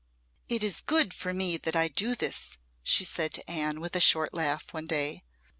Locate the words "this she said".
2.15-3.33